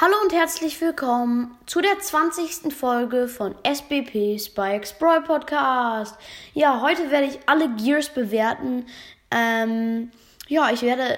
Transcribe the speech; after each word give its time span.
Hallo 0.00 0.14
und 0.24 0.32
herzlich 0.32 0.80
willkommen 0.80 1.56
zu 1.66 1.80
der 1.80 1.96
20. 1.96 2.74
Folge 2.74 3.28
von 3.28 3.54
SBP 3.62 4.40
Spikes 4.40 4.92
Brawl 4.94 5.22
Podcast. 5.22 6.16
Ja, 6.52 6.80
heute 6.80 7.12
werde 7.12 7.28
ich 7.28 7.38
alle 7.46 7.72
Gears 7.76 8.08
bewerten. 8.08 8.86
Ähm, 9.30 10.10
ja, 10.48 10.72
ich 10.72 10.82
werde 10.82 11.16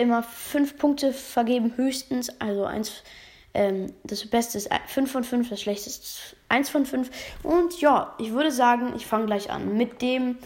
immer 0.00 0.22
5 0.22 0.78
Punkte 0.78 1.12
vergeben, 1.12 1.74
höchstens. 1.76 2.30
Also 2.40 2.64
eins, 2.64 3.02
ähm, 3.52 3.92
das 4.02 4.24
Beste 4.24 4.56
ist 4.56 4.70
5 4.86 5.12
von 5.12 5.22
5, 5.22 5.50
das 5.50 5.60
Schlechteste 5.60 6.00
ist 6.00 6.36
1 6.48 6.70
von 6.70 6.86
5. 6.86 7.10
Und 7.42 7.78
ja, 7.82 8.14
ich 8.18 8.32
würde 8.32 8.50
sagen, 8.50 8.94
ich 8.96 9.06
fange 9.06 9.26
gleich 9.26 9.50
an 9.50 9.76
mit 9.76 10.00
dem 10.00 10.38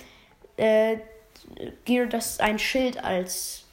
äh, 0.57 0.97
Gear, 1.85 2.07
das 2.07 2.41
ein 2.41 2.59
Schild 2.59 3.05
als 3.05 3.68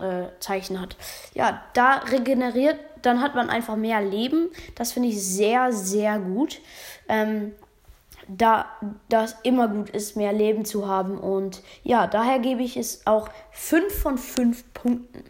äh, 0.00 0.26
Zeichen 0.40 0.80
hat. 0.80 0.96
Ja, 1.34 1.62
da 1.74 1.98
regeneriert, 2.10 2.78
dann 3.02 3.20
hat 3.20 3.34
man 3.34 3.50
einfach 3.50 3.76
mehr 3.76 4.00
Leben. 4.00 4.50
Das 4.74 4.92
finde 4.92 5.08
ich 5.08 5.22
sehr, 5.22 5.72
sehr 5.72 6.18
gut. 6.18 6.60
Ähm, 7.08 7.52
da 8.28 8.66
das 9.08 9.36
immer 9.42 9.68
gut 9.68 9.90
ist, 9.90 10.16
mehr 10.16 10.32
Leben 10.32 10.64
zu 10.64 10.86
haben. 10.86 11.18
Und 11.18 11.62
ja, 11.82 12.06
daher 12.06 12.38
gebe 12.38 12.62
ich 12.62 12.76
es 12.76 13.06
auch 13.06 13.28
5 13.52 14.02
von 14.02 14.18
5 14.18 14.74
Punkten. 14.74 15.24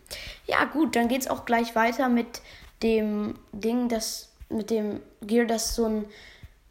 Ja, 0.47 0.65
gut, 0.65 0.97
dann 0.97 1.09
geht 1.09 1.23
es 1.23 1.29
auch 1.29 1.45
gleich 1.45 1.77
weiter 1.77 2.09
mit 2.09 2.43
dem 2.83 3.39
Ding, 3.53 3.89
das 3.89 4.33
mit 4.49 4.71
dem 4.71 5.01
Gear, 5.23 5.47
das 5.47 5.75
so 5.75 5.87
ein. 5.87 6.05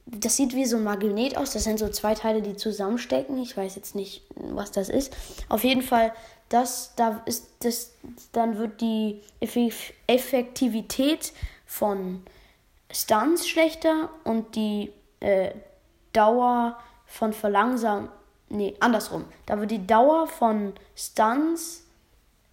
Das 0.09 0.37
sieht 0.37 0.55
wie 0.55 0.65
so 0.65 0.77
ein 0.77 0.83
Magnet 0.83 1.37
aus. 1.37 1.51
Das 1.51 1.65
sind 1.65 1.79
so 1.79 1.89
zwei 1.89 2.15
Teile, 2.15 2.41
die 2.41 2.55
zusammenstecken. 2.55 3.37
Ich 3.39 3.57
weiß 3.57 3.75
jetzt 3.75 3.93
nicht, 3.93 4.23
was 4.35 4.71
das 4.71 4.89
ist. 4.89 5.15
Auf 5.49 5.63
jeden 5.63 5.81
Fall 5.81 6.13
das, 6.49 6.93
da 6.95 7.21
ist 7.25 7.49
das, 7.59 7.93
dann 8.31 8.57
wird 8.57 8.79
die 8.81 9.21
Effektivität 10.07 11.33
von 11.65 12.23
Stunts 12.89 13.47
schlechter 13.47 14.09
und 14.23 14.55
die 14.55 14.93
äh, 15.19 15.51
Dauer 16.13 16.77
von 17.05 17.33
verlangsamen, 17.33 18.09
nee, 18.49 18.75
andersrum. 18.79 19.25
Da 19.45 19.59
wird 19.59 19.71
die 19.71 19.85
Dauer 19.85 20.27
von 20.27 20.73
Stunts 20.95 21.85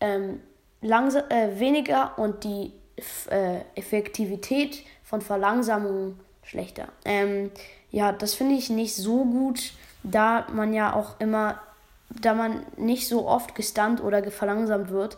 ähm, 0.01 0.41
langsam, 0.81 1.31
äh, 1.31 1.59
weniger 1.61 2.19
und 2.19 2.43
die 2.43 2.73
äh, 3.31 3.61
Effektivität 3.77 4.85
von 5.05 5.21
Verlangsamung 5.21 6.19
schlechter. 6.45 6.89
Ähm, 7.05 7.51
ja, 7.91 8.13
das 8.13 8.35
finde 8.35 8.55
ich 8.57 8.71
nicht 8.71 8.95
so 8.95 9.25
gut, 9.25 9.73
da 10.03 10.47
man 10.53 10.75
ja 10.75 10.95
auch 10.95 11.21
immer 11.21 11.61
da 12.11 12.35
man 12.35 12.65
nicht 12.77 13.09
so 13.09 13.27
oft 13.27 13.55
gestunt 13.55 14.03
oder 14.03 14.23
verlangsamt 14.31 14.91
wird. 14.91 15.17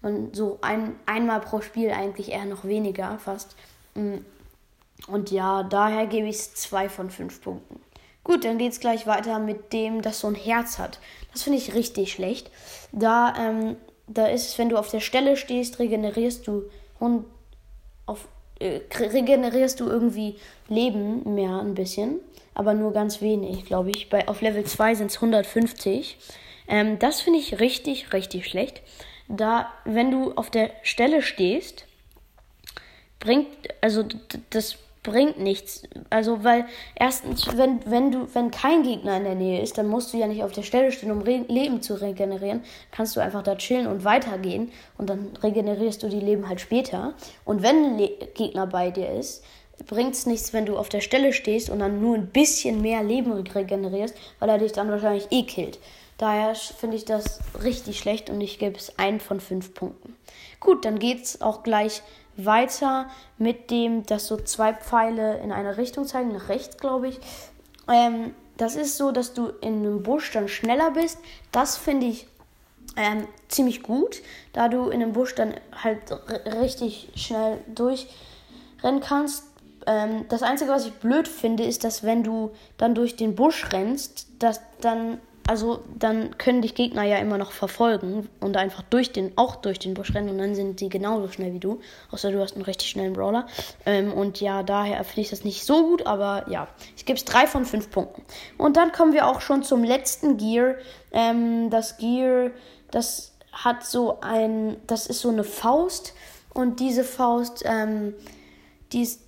Man 0.00 0.32
so 0.34 0.58
ein, 0.62 0.96
einmal 1.06 1.40
pro 1.40 1.60
Spiel 1.60 1.90
eigentlich 1.90 2.32
eher 2.32 2.44
noch 2.44 2.64
weniger 2.64 3.18
fast. 3.18 3.54
Mm. 3.94 4.18
Und 5.08 5.30
ja, 5.30 5.64
daher 5.64 6.06
gebe 6.06 6.28
ich 6.28 6.36
es 6.36 6.54
2 6.54 6.88
von 6.88 7.10
5 7.10 7.42
Punkten. 7.42 7.80
Gut, 8.22 8.44
dann 8.44 8.58
geht 8.58 8.72
es 8.72 8.78
gleich 8.78 9.06
weiter 9.06 9.40
mit 9.40 9.72
dem, 9.72 10.00
das 10.00 10.20
so 10.20 10.28
ein 10.28 10.36
Herz 10.36 10.78
hat. 10.78 11.00
Das 11.32 11.42
finde 11.42 11.58
ich 11.58 11.74
richtig 11.74 12.12
schlecht. 12.12 12.50
Da, 12.92 13.34
ähm, 13.36 13.76
da 14.06 14.26
ist 14.26 14.46
es, 14.46 14.58
wenn 14.58 14.68
du 14.68 14.76
auf 14.76 14.90
der 14.90 15.00
Stelle 15.00 15.36
stehst, 15.36 15.80
regenerierst 15.80 16.46
du 16.46 16.64
und 17.00 17.24
auf, 18.06 18.28
äh, 18.62 18.80
regenerierst 18.98 19.80
du 19.80 19.88
irgendwie 19.88 20.36
Leben 20.68 21.34
mehr 21.34 21.60
ein 21.60 21.74
bisschen 21.74 22.20
aber 22.54 22.74
nur 22.74 22.92
ganz 22.92 23.20
wenig, 23.20 23.64
glaube 23.64 23.90
ich. 23.90 24.10
Bei, 24.10 24.28
auf 24.28 24.40
Level 24.40 24.64
2 24.64 24.94
sind 24.96 25.10
es 25.10 25.16
150. 25.16 26.18
Ähm, 26.68 26.98
das 26.98 27.20
finde 27.20 27.38
ich 27.38 27.60
richtig, 27.60 28.12
richtig 28.12 28.46
schlecht. 28.46 28.82
Da, 29.28 29.72
wenn 29.84 30.10
du 30.10 30.32
auf 30.32 30.50
der 30.50 30.70
Stelle 30.82 31.22
stehst, 31.22 31.86
bringt, 33.18 33.48
also 33.80 34.04
das 34.50 34.76
bringt 35.02 35.38
nichts. 35.38 35.82
Also, 36.10 36.44
weil 36.44 36.66
erstens, 36.94 37.46
wenn, 37.56 37.80
wenn 37.90 38.12
du, 38.12 38.28
wenn 38.34 38.50
kein 38.50 38.82
Gegner 38.82 39.16
in 39.16 39.24
der 39.24 39.34
Nähe 39.34 39.60
ist, 39.60 39.78
dann 39.78 39.88
musst 39.88 40.12
du 40.12 40.16
ja 40.16 40.26
nicht 40.26 40.44
auf 40.44 40.52
der 40.52 40.62
Stelle 40.62 40.92
stehen, 40.92 41.10
um 41.10 41.22
Re 41.22 41.44
Leben 41.48 41.82
zu 41.82 41.94
regenerieren. 41.94 42.62
Kannst 42.90 43.16
du 43.16 43.20
einfach 43.20 43.42
da 43.42 43.56
chillen 43.56 43.86
und 43.86 44.04
weitergehen 44.04 44.70
und 44.98 45.10
dann 45.10 45.30
regenerierst 45.42 46.02
du 46.02 46.08
die 46.08 46.20
Leben 46.20 46.48
halt 46.48 46.60
später. 46.60 47.14
Und 47.44 47.62
wenn 47.62 47.96
ein 47.96 48.08
Gegner 48.34 48.66
bei 48.66 48.90
dir 48.90 49.10
ist, 49.10 49.44
bringt 49.86 50.14
es 50.14 50.26
nichts, 50.26 50.52
wenn 50.52 50.66
du 50.66 50.76
auf 50.76 50.88
der 50.88 51.00
Stelle 51.00 51.32
stehst 51.32 51.70
und 51.70 51.80
dann 51.80 52.00
nur 52.00 52.14
ein 52.14 52.28
bisschen 52.28 52.80
mehr 52.80 53.02
Leben 53.02 53.32
regenerierst, 53.32 54.14
weil 54.38 54.48
er 54.48 54.58
dich 54.58 54.72
dann 54.72 54.90
wahrscheinlich 54.90 55.26
eh 55.30 55.42
killt. 55.42 55.78
Daher 56.18 56.54
finde 56.54 56.96
ich 56.96 57.04
das 57.04 57.40
richtig 57.64 57.98
schlecht 57.98 58.30
und 58.30 58.40
ich 58.40 58.60
gebe 58.60 58.76
es 58.76 58.96
einen 58.98 59.18
von 59.18 59.40
fünf 59.40 59.74
Punkten. 59.74 60.14
Gut, 60.60 60.84
dann 60.84 61.00
geht 61.00 61.24
es 61.24 61.40
auch 61.40 61.64
gleich 61.64 62.02
weiter 62.36 63.06
mit 63.38 63.70
dem, 63.70 64.04
dass 64.04 64.26
so 64.26 64.36
zwei 64.36 64.72
Pfeile 64.72 65.38
in 65.38 65.52
eine 65.52 65.76
Richtung 65.76 66.06
zeigen, 66.06 66.32
nach 66.32 66.48
rechts, 66.48 66.78
glaube 66.78 67.08
ich. 67.08 67.20
Ähm, 67.88 68.34
das 68.56 68.76
ist 68.76 68.96
so, 68.96 69.12
dass 69.12 69.34
du 69.34 69.48
in 69.60 69.80
einem 69.80 70.02
Busch 70.02 70.30
dann 70.32 70.48
schneller 70.48 70.92
bist. 70.92 71.18
Das 71.50 71.76
finde 71.76 72.06
ich 72.06 72.26
ähm, 72.96 73.26
ziemlich 73.48 73.82
gut, 73.82 74.22
da 74.52 74.68
du 74.68 74.90
in 74.90 75.02
einem 75.02 75.12
Busch 75.12 75.34
dann 75.34 75.54
halt 75.82 76.00
richtig 76.46 77.10
schnell 77.14 77.58
durchrennen 77.74 79.00
kannst 79.00 79.44
ähm, 79.86 80.26
das 80.28 80.42
Einzige, 80.42 80.70
was 80.70 80.86
ich 80.86 80.92
blöd 80.94 81.28
finde, 81.28 81.64
ist, 81.64 81.84
dass 81.84 82.02
wenn 82.02 82.22
du 82.22 82.50
dann 82.76 82.94
durch 82.94 83.16
den 83.16 83.34
Busch 83.34 83.66
rennst, 83.72 84.26
dass 84.38 84.60
dann, 84.80 85.20
also 85.46 85.82
dann 85.98 86.38
können 86.38 86.62
dich 86.62 86.74
Gegner 86.74 87.02
ja 87.02 87.18
immer 87.18 87.38
noch 87.38 87.52
verfolgen 87.52 88.28
und 88.40 88.56
einfach 88.56 88.82
durch 88.82 89.12
den, 89.12 89.32
auch 89.36 89.56
durch 89.56 89.78
den 89.78 89.94
Busch 89.94 90.14
rennen 90.14 90.28
und 90.30 90.38
dann 90.38 90.54
sind 90.54 90.78
sie 90.78 90.88
genauso 90.88 91.28
schnell 91.28 91.52
wie 91.52 91.58
du. 91.58 91.80
Außer 92.10 92.30
du 92.30 92.40
hast 92.40 92.54
einen 92.54 92.64
richtig 92.64 92.90
schnellen 92.90 93.12
Brawler. 93.12 93.46
Ähm, 93.84 94.12
und 94.12 94.40
ja, 94.40 94.62
daher 94.62 95.02
finde 95.04 95.22
ich 95.22 95.30
das 95.30 95.44
nicht 95.44 95.64
so 95.64 95.86
gut, 95.86 96.06
aber 96.06 96.44
ja, 96.48 96.68
ich 96.96 97.04
gebe 97.04 97.16
es 97.16 97.24
drei 97.24 97.46
von 97.46 97.64
fünf 97.64 97.90
Punkten. 97.90 98.22
Und 98.58 98.76
dann 98.76 98.92
kommen 98.92 99.12
wir 99.12 99.26
auch 99.26 99.40
schon 99.40 99.62
zum 99.62 99.82
letzten 99.82 100.36
Gear. 100.36 100.76
Ähm, 101.12 101.70
das 101.70 101.96
Gear, 101.96 102.50
das 102.90 103.32
hat 103.52 103.84
so 103.84 104.20
ein, 104.20 104.76
das 104.86 105.06
ist 105.06 105.20
so 105.20 105.28
eine 105.28 105.44
Faust 105.44 106.14
und 106.54 106.80
diese 106.80 107.04
Faust, 107.04 107.64
ähm, 107.66 108.14
dies, 108.92 109.20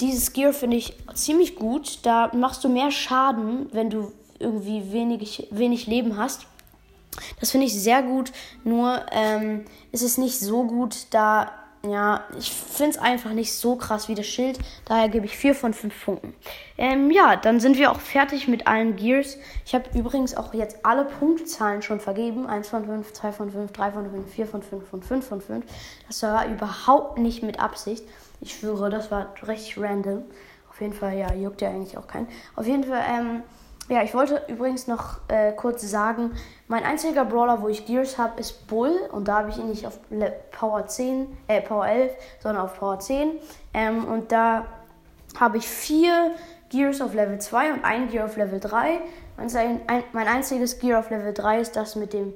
dieses 0.00 0.32
Gear 0.32 0.52
finde 0.52 0.76
ich 0.76 0.94
ziemlich 1.14 1.56
gut. 1.56 2.00
Da 2.02 2.30
machst 2.34 2.64
du 2.64 2.68
mehr 2.68 2.90
Schaden, 2.90 3.68
wenn 3.72 3.88
du 3.88 4.12
irgendwie 4.40 4.92
wenig, 4.92 5.48
wenig 5.50 5.86
Leben 5.86 6.16
hast. 6.16 6.46
Das 7.38 7.50
finde 7.50 7.66
ich 7.66 7.80
sehr 7.80 8.02
gut. 8.02 8.32
Nur 8.64 9.04
ähm, 9.12 9.64
ist 9.92 10.02
es 10.02 10.18
nicht 10.18 10.38
so 10.38 10.64
gut, 10.64 11.06
da 11.10 11.52
ja, 11.82 12.24
ich 12.38 12.50
finde 12.52 12.90
es 12.90 12.98
einfach 12.98 13.30
nicht 13.30 13.54
so 13.54 13.74
krass 13.74 14.08
wie 14.08 14.14
das 14.14 14.26
Schild. 14.26 14.58
Daher 14.84 15.08
gebe 15.08 15.24
ich 15.24 15.36
4 15.38 15.54
von 15.54 15.72
5 15.72 16.04
Punkten. 16.04 16.34
Ähm, 16.76 17.10
ja, 17.10 17.36
dann 17.36 17.58
sind 17.58 17.78
wir 17.78 17.90
auch 17.90 18.00
fertig 18.00 18.48
mit 18.48 18.66
allen 18.66 18.96
Gears. 18.96 19.38
Ich 19.64 19.74
habe 19.74 19.84
übrigens 19.98 20.36
auch 20.36 20.52
jetzt 20.52 20.84
alle 20.84 21.06
Punktzahlen 21.06 21.80
schon 21.80 21.98
vergeben. 21.98 22.46
1 22.46 22.68
von 22.68 22.84
5, 22.84 23.14
2 23.14 23.32
von 23.32 23.50
5, 23.50 23.72
3 23.72 23.92
von 23.92 24.10
5, 24.10 24.30
4 24.30 24.46
von 24.46 24.62
5 24.62 24.92
und 24.92 25.04
5 25.06 25.26
von 25.26 25.40
5. 25.40 25.64
Das 26.06 26.22
war 26.22 26.46
überhaupt 26.48 27.16
nicht 27.16 27.42
mit 27.42 27.58
Absicht. 27.60 28.04
Ich 28.42 28.56
schwöre, 28.56 28.90
das 28.90 29.10
war 29.10 29.32
richtig 29.46 29.78
random. 29.78 30.24
Auf 30.68 30.80
jeden 30.82 30.92
Fall, 30.92 31.16
ja, 31.16 31.32
juckt 31.32 31.62
ja 31.62 31.70
eigentlich 31.70 31.96
auch 31.96 32.06
keinen. 32.06 32.28
Auf 32.56 32.66
jeden 32.66 32.84
Fall, 32.84 33.04
ähm, 33.08 33.42
ja, 33.90 34.04
ich 34.04 34.14
wollte 34.14 34.40
übrigens 34.46 34.86
noch 34.86 35.18
äh, 35.26 35.50
kurz 35.52 35.82
sagen, 35.82 36.30
mein 36.68 36.84
einziger 36.84 37.24
Brawler, 37.24 37.60
wo 37.60 37.68
ich 37.68 37.86
Gears 37.86 38.18
habe, 38.18 38.38
ist 38.38 38.68
Bull. 38.68 38.92
Und 39.10 39.26
da 39.26 39.38
habe 39.38 39.50
ich 39.50 39.58
ihn 39.58 39.68
nicht 39.68 39.84
auf 39.84 39.98
Power 40.52 40.86
10, 40.86 41.26
äh, 41.48 41.60
Power 41.60 41.88
11, 41.88 42.12
sondern 42.38 42.62
auf 42.62 42.78
Power 42.78 43.00
10. 43.00 43.32
Ähm, 43.74 44.04
und 44.04 44.30
da 44.30 44.66
habe 45.38 45.58
ich 45.58 45.68
vier 45.68 46.30
Gears 46.68 47.00
auf 47.00 47.14
Level 47.14 47.40
2 47.40 47.72
und 47.72 47.84
ein 47.84 48.08
Gear 48.08 48.26
auf 48.26 48.36
Level 48.36 48.60
3. 48.60 49.00
Mein, 49.36 49.80
mein 50.12 50.28
einziges 50.28 50.78
Gear 50.78 51.00
auf 51.00 51.10
Level 51.10 51.34
3 51.34 51.60
ist 51.60 51.74
das 51.74 51.96
mit 51.96 52.12
dem 52.12 52.32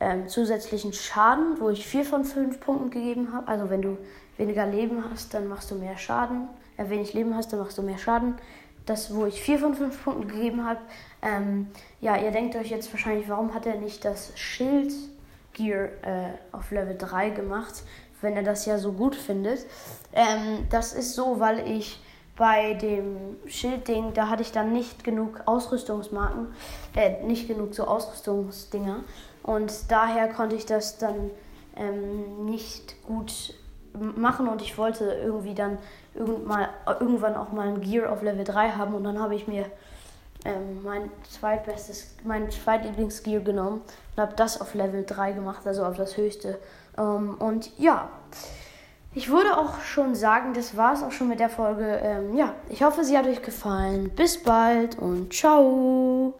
ähm, 0.00 0.28
zusätzlichen 0.28 0.92
Schaden, 0.92 1.60
wo 1.60 1.70
ich 1.70 1.86
4 1.86 2.04
von 2.04 2.24
5 2.24 2.60
Punkten 2.60 2.90
gegeben 2.90 3.32
habe. 3.32 3.48
Also 3.48 3.70
wenn 3.70 3.80
du 3.80 3.96
weniger 4.36 4.66
Leben 4.66 5.02
hast, 5.10 5.32
dann 5.32 5.48
machst 5.48 5.70
du 5.70 5.76
mehr 5.76 5.96
Schaden. 5.96 6.48
Äh, 6.76 6.90
wenig 6.90 7.14
Leben 7.14 7.34
hast, 7.34 7.54
dann 7.54 7.60
machst 7.60 7.78
du 7.78 7.82
mehr 7.82 7.96
Schaden 7.96 8.34
das, 8.90 9.14
wo 9.14 9.26
ich 9.26 9.40
4 9.40 9.58
von 9.60 9.74
5 9.74 10.04
Punkten 10.04 10.28
gegeben 10.28 10.66
habe. 10.66 10.80
Ähm, 11.22 11.68
ja, 12.00 12.16
ihr 12.16 12.30
denkt 12.30 12.56
euch 12.56 12.70
jetzt 12.70 12.92
wahrscheinlich, 12.92 13.28
warum 13.28 13.54
hat 13.54 13.66
er 13.66 13.76
nicht 13.76 14.04
das 14.04 14.32
Schild 14.36 14.92
Gear 15.52 15.88
äh, 16.02 16.32
auf 16.52 16.70
Level 16.70 16.96
3 16.96 17.30
gemacht, 17.30 17.82
wenn 18.20 18.36
er 18.36 18.42
das 18.42 18.66
ja 18.66 18.78
so 18.78 18.92
gut 18.92 19.14
findet. 19.14 19.66
Ähm, 20.12 20.66
das 20.70 20.92
ist 20.92 21.14
so, 21.14 21.40
weil 21.40 21.70
ich 21.70 22.00
bei 22.36 22.74
dem 22.74 23.36
Schildding, 23.46 24.14
da 24.14 24.28
hatte 24.28 24.42
ich 24.42 24.52
dann 24.52 24.72
nicht 24.72 25.04
genug 25.04 25.42
Ausrüstungsmarken, 25.46 26.48
äh, 26.96 27.22
nicht 27.24 27.48
genug 27.48 27.74
so 27.74 27.84
Ausrüstungsdinger. 27.84 29.04
Und 29.42 29.90
daher 29.90 30.28
konnte 30.28 30.56
ich 30.56 30.66
das 30.66 30.98
dann 30.98 31.30
ähm, 31.76 32.46
nicht 32.46 33.02
gut 33.06 33.54
machen 34.16 34.48
und 34.48 34.62
ich 34.62 34.78
wollte 34.78 35.04
irgendwie 35.04 35.54
dann 35.54 35.78
irgendwann 36.14 37.36
auch 37.36 37.52
mal 37.52 37.68
ein 37.68 37.80
Gear 37.80 38.12
auf 38.12 38.22
Level 38.22 38.44
3 38.44 38.70
haben 38.70 38.94
und 38.94 39.04
dann 39.04 39.20
habe 39.20 39.34
ich 39.34 39.46
mir 39.48 39.66
ähm, 40.44 40.82
mein 40.82 41.10
zweitbestes, 41.28 42.14
mein 42.24 42.50
zweitlieblingsgear 42.50 43.40
genommen 43.40 43.82
und 44.16 44.22
habe 44.22 44.34
das 44.36 44.60
auf 44.60 44.74
Level 44.74 45.04
3 45.04 45.32
gemacht, 45.32 45.66
also 45.66 45.84
auf 45.84 45.96
das 45.96 46.16
höchste. 46.16 46.58
Ähm, 46.98 47.36
und 47.38 47.78
ja, 47.78 48.08
Ich 49.12 49.28
würde 49.28 49.56
auch 49.58 49.80
schon 49.80 50.14
sagen, 50.14 50.54
das 50.54 50.76
war 50.76 50.94
es 50.94 51.02
auch 51.02 51.10
schon 51.10 51.28
mit 51.28 51.40
der 51.40 51.48
Folge. 51.50 51.98
Ähm, 52.00 52.36
ja, 52.36 52.54
ich 52.68 52.82
hoffe, 52.84 53.02
sie 53.02 53.18
hat 53.18 53.26
euch 53.26 53.42
gefallen. 53.42 54.10
Bis 54.10 54.40
bald 54.40 54.98
und 54.98 55.32
ciao. 55.34 56.34